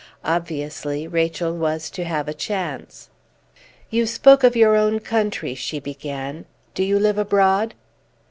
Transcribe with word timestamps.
Obviously, 0.25 1.07
Rachel 1.07 1.55
was 1.55 1.91
to 1.91 2.03
have 2.05 2.27
a 2.27 2.33
chance. 2.33 3.11
"You 3.91 4.07
spoke 4.07 4.43
of 4.43 4.55
your 4.55 4.75
own 4.75 4.99
country," 4.99 5.53
she 5.53 5.79
began. 5.79 6.45
"Do 6.73 6.81
you 6.83 6.97
live 6.97 7.19
abroad?" 7.19 7.75